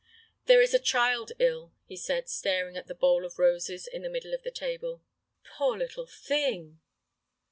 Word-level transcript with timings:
"There 0.47 0.63
is 0.63 0.73
a 0.73 0.79
child 0.79 1.31
ill," 1.37 1.73
he 1.85 1.95
said, 1.95 2.27
staring 2.27 2.75
at 2.75 2.87
the 2.87 2.95
bowl 2.95 3.23
of 3.23 3.37
roses 3.37 3.85
in 3.85 4.01
the 4.01 4.09
middle 4.09 4.33
of 4.33 4.41
the 4.41 4.49
table. 4.49 5.03
"Poor 5.43 5.77
little 5.77 6.07
thing!" 6.07 6.79